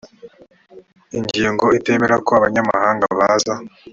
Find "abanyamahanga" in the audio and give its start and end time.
2.39-3.05